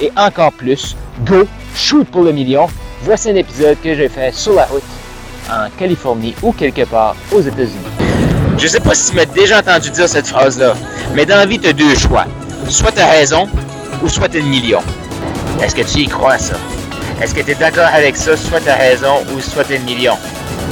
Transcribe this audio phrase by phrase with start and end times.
[0.00, 2.66] et encore plus, go, shoot pour le million.
[3.02, 4.82] Voici un épisode que j'ai fait sur la route
[5.50, 8.56] en Californie ou quelque part aux États-Unis.
[8.58, 10.74] Je sais pas si tu m'as déjà entendu dire cette phrase-là,
[11.14, 12.24] mais dans la vie, tu as deux choix.
[12.68, 13.48] Soit tu as raison
[14.02, 14.80] ou soit tu as le million.
[15.62, 16.54] Est-ce que tu y crois ça?
[17.20, 18.36] Est-ce que tu es d'accord avec ça?
[18.36, 20.14] Soit tu as raison ou soit tu as le million?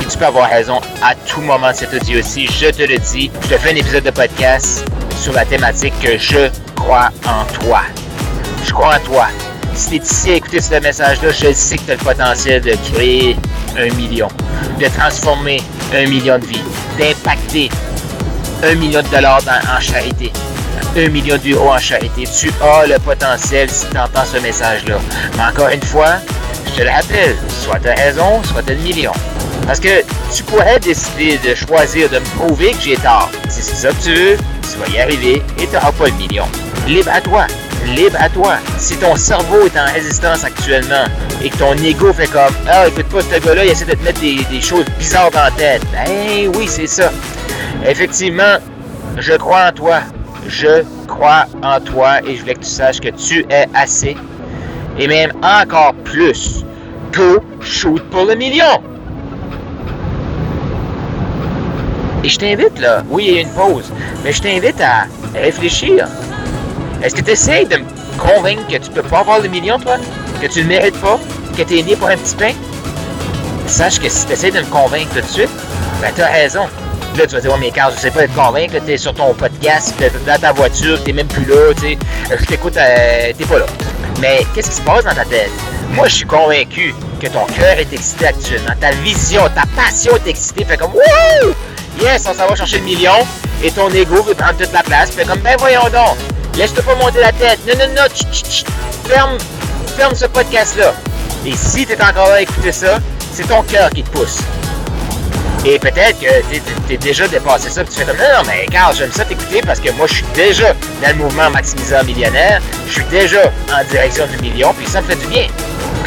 [0.01, 2.47] Et tu peux avoir raison à tout moment de cet audio-ci.
[2.47, 4.85] Je te le dis, je te fais un épisode de podcast
[5.17, 7.83] sur la thématique que je crois en toi
[8.65, 9.27] je crois en toi.
[9.75, 12.61] Si tu es ici à écouter ce message-là, je sais que tu as le potentiel
[12.63, 13.37] de créer
[13.77, 14.29] un million,
[14.79, 15.63] de transformer
[15.95, 16.63] un million de vies,
[16.99, 17.71] d'impacter
[18.63, 20.33] un million de dollars en charité,
[20.97, 22.25] un million d'euros en charité.
[22.25, 24.99] Tu as le potentiel si tu entends ce message-là.
[25.37, 26.17] Mais encore une fois,
[26.67, 29.13] je te le rappelle, soit tu as raison, soit tu as le million.
[29.67, 30.03] Parce que
[30.35, 33.31] tu pourrais décider de choisir de me prouver que j'ai tort.
[33.49, 36.13] Si c'est ça que tu veux, tu vas y arriver et tu n'auras pas le
[36.13, 36.45] million.
[36.87, 37.47] Libre à toi
[37.85, 38.57] libre à toi.
[38.79, 41.05] Si ton cerveau est en résistance actuellement
[41.43, 44.05] et que ton ego fait comme Ah, écoute pas, ce gars-là, il essaie de te
[44.05, 45.83] mettre des, choses bizarres dans la tête.
[45.93, 47.11] Ben oui, c'est ça.
[47.87, 48.57] Effectivement,
[49.19, 50.01] je crois en toi.
[50.49, 54.17] Je crois en toi et je voulais que tu saches que tu es assez.
[54.99, 56.65] Et même encore plus.
[57.13, 58.83] Go shoot pour le million.
[62.25, 63.93] Et je t'invite là, oui, il y a une pause,
[64.23, 66.07] mais je t'invite à réfléchir
[67.03, 67.85] est-ce que tu essaies de me
[68.19, 69.97] convaincre que tu peux pas avoir le million, toi?
[70.41, 71.19] Que tu le mérites pas?
[71.57, 72.53] Que tu es né pour un petit pain?
[73.67, 75.51] Sache que si tu essaies de me convaincre tout de suite,
[76.01, 76.67] ben tu as raison.
[77.17, 79.13] Là, tu vas dire, ouais, mais Carl, je sais pas te convaincre, tu es sur
[79.13, 81.99] ton podcast, tu es dans ta voiture, tu même plus là, tu sais,
[82.31, 83.67] euh, je t'écoute, euh, t'es pas là.
[84.21, 85.51] Mais qu'est-ce qui se passe dans ta tête?
[85.91, 90.31] Moi, je suis convaincu que ton cœur est excité actuellement, ta vision, ta passion est
[90.31, 91.53] excitée, fait comme, wouh!
[92.01, 93.27] Yes, on s'en va chercher le million,
[93.63, 96.17] et ton ego veut prendre toute la place, fait comme, ben voyons donc,
[96.57, 97.61] Laisse-toi pas monter la tête.
[97.67, 98.09] Non, non, non.
[99.09, 99.39] ferme,
[99.97, 100.95] ferme ce podcast-là.
[101.45, 102.99] Et si tu encore là à écouter ça,
[103.33, 104.39] c'est ton cœur qui te pousse.
[105.65, 106.27] Et peut-être que
[106.87, 109.79] tu es, déjà dépassé ça, tu fais comme non, mais Carl, j'aime ça t'écouter parce
[109.79, 114.27] que moi, je suis déjà dans le mouvement maximiseur millionnaire, je suis déjà en direction
[114.27, 115.47] du million, puis ça me fait du bien.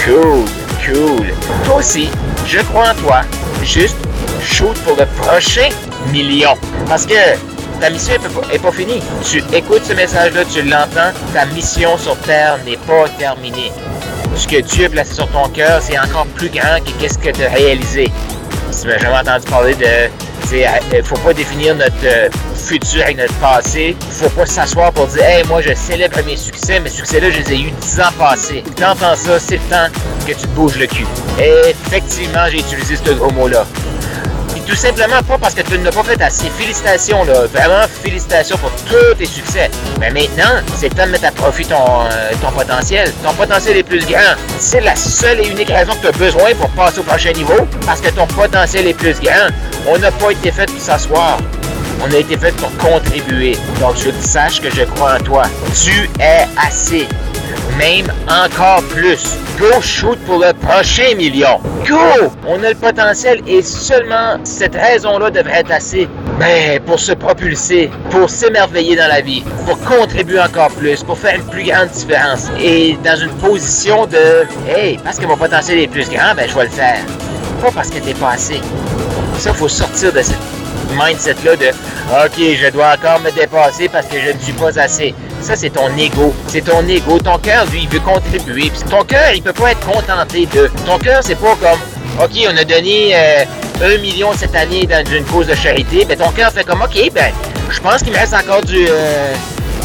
[0.04, 0.46] Cool,
[0.86, 1.34] cool.
[1.64, 2.10] Toi aussi,
[2.46, 3.22] je crois en toi.
[3.64, 3.96] Juste
[4.44, 5.70] shoot pour le prochain
[6.12, 6.56] million.
[6.88, 7.14] Parce que
[7.86, 8.14] ta mission
[8.52, 9.00] n'est pas, finie.
[9.24, 13.72] Tu écoutes ce message-là, tu l'entends, ta mission sur Terre n'est pas terminée.
[14.36, 17.30] Ce que Dieu a placé sur ton cœur, c'est encore plus grand que qu'est-ce que
[17.30, 18.12] tu as réalisé.
[18.72, 20.10] Tu m'as jamais entendu parler de...
[20.52, 23.96] Il euh, faut pas définir notre euh, futur avec notre passé.
[24.00, 27.40] Il faut pas s'asseoir pour dire Hey, moi je célèbre mes succès, mes succès-là, je
[27.40, 28.64] les ai eus dix ans passés.
[28.76, 29.88] Tu entends ça, c'est le temps
[30.26, 31.06] que tu te bouges le cul.
[31.40, 33.66] Et effectivement, j'ai utilisé ce gros mot-là
[34.66, 36.50] tout simplement pas parce que tu n'as pas fait assez.
[36.50, 37.46] Félicitations, là.
[37.54, 39.70] Vraiment, félicitations pour tous tes succès.
[40.00, 43.12] Mais maintenant, c'est le temps de mettre à profit ton, euh, ton potentiel.
[43.24, 44.36] Ton potentiel est plus grand.
[44.60, 47.68] C'est la seule et unique raison que tu as besoin pour passer au prochain niveau.
[47.86, 49.50] Parce que ton potentiel est plus grand.
[49.88, 51.38] On n'a pas été fait pour s'asseoir.
[52.04, 53.58] On a été fait pour contribuer.
[53.80, 55.44] Donc, je sache que je crois en toi.
[55.84, 57.08] Tu es assez
[57.78, 59.38] même encore plus.
[59.58, 61.60] Go shoot pour le prochain million.
[61.88, 62.32] Go!
[62.48, 66.10] On a le potentiel et seulement cette raison-là devrait être assez
[66.40, 71.36] ben, pour se propulser, pour s'émerveiller dans la vie, pour contribuer encore plus, pour faire
[71.36, 72.48] une plus grande différence.
[72.60, 76.56] Et dans une position de Hey, parce que mon potentiel est plus grand, ben je
[76.56, 77.00] vais le faire.
[77.62, 78.60] Pas parce que t'es pas assez.
[79.38, 80.38] Ça, faut sortir de cette
[80.98, 85.16] mindset-là de OK, je dois encore me dépasser parce que je ne suis pas assez.
[85.46, 86.34] Ça, c'est ton ego.
[86.48, 87.20] C'est ton ego.
[87.20, 88.72] Ton cœur, lui, il veut contribuer.
[88.90, 90.72] ton cœur, il peut pas être contenté de.
[90.88, 91.80] Ton cœur, c'est pas comme
[92.20, 93.44] OK, on a donné euh,
[93.84, 96.04] un million cette année dans une cause de charité.
[96.04, 97.32] Ben, ton cœur fait comme OK, ben,
[97.70, 98.88] je pense qu'il me reste encore du.
[98.90, 99.36] Euh,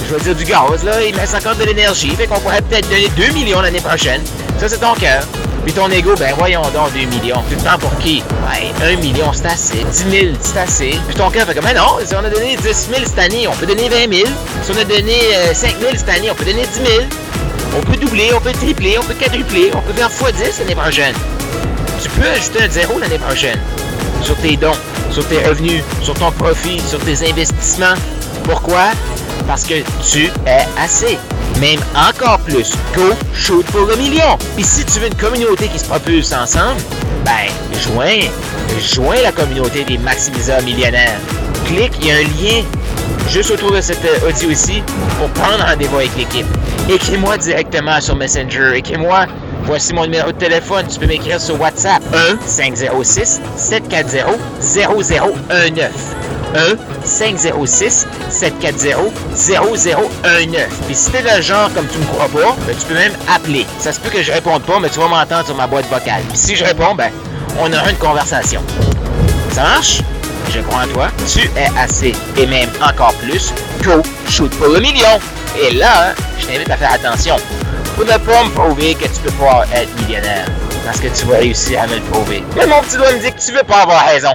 [0.08, 1.02] je veux dire du gaz, là.
[1.06, 2.08] Il me reste encore de l'énergie.
[2.16, 4.22] Fait qu'on pourrait peut-être donner 2 millions l'année prochaine.
[4.56, 5.22] Ça, c'est ton cœur.
[5.64, 7.42] Puis ton ego, ben voyons donc 2 millions.
[7.48, 8.22] Tout le temps pour qui?
[8.48, 9.84] Ouais, 1 million, c'est assez.
[9.84, 10.98] 10 000, c'est assez.
[11.06, 13.46] Puis ton cœur fait comme, mais non, si on a donné 10 000 cette année,
[13.46, 14.28] on peut donner 20 000.
[14.62, 15.14] Si on a donné
[15.52, 17.04] 5 000 cette année, on peut donner 10 000.
[17.76, 21.14] On peut doubler, on peut tripler, on peut quadrupler, on peut faire x10 l'année prochaine.
[22.02, 23.60] Tu peux ajouter un zéro l'année prochaine
[24.22, 24.72] sur tes dons,
[25.10, 27.94] sur tes revenus, sur ton profit, sur tes investissements.
[28.44, 28.90] Pourquoi?
[29.46, 29.74] Parce que
[30.10, 31.18] tu es assez.
[31.60, 32.72] Même encore plus.
[32.94, 34.38] Go shoot pour le million.
[34.56, 36.80] Puis si tu veux une communauté qui se propulse ensemble,
[37.24, 37.50] ben,
[37.82, 38.28] joins,
[38.80, 41.18] joins la communauté des maximiseurs millionnaires.
[41.66, 42.64] Clique, il y a un lien
[43.28, 44.82] juste autour de cet euh, audio ici
[45.18, 46.46] pour prendre rendez-vous avec l'équipe.
[46.88, 48.72] Écris-moi directement sur Messenger.
[48.76, 49.26] Écris-moi
[49.64, 50.86] Voici mon numéro de téléphone.
[50.88, 55.90] Tu peux m'écrire sur WhatsApp 1 506 740 0019.
[56.54, 60.68] 1 506 740 0019.
[60.86, 63.66] Puis si t'es le genre comme tu me crois pas, ben, tu peux même appeler.
[63.78, 66.22] Ça se peut que je réponde pas, mais tu vas m'entendre sur ma boîte vocale.
[66.28, 67.10] Puis si je réponds, ben
[67.58, 68.62] on aura une conversation.
[69.52, 70.00] Ça marche?
[70.52, 71.08] Je crois en toi.
[71.32, 73.52] Tu es assez et même encore plus.
[73.82, 75.20] Go shoot pour le million.
[75.60, 77.36] Et là, je t'invite à faire attention.
[77.96, 80.46] Faudrait pas me prouver que tu peux pas être millionnaire.
[80.84, 82.42] Parce que tu vas réussir à me le prouver.
[82.56, 84.34] Mais mon petit doigt me dit que tu veux pas avoir raison.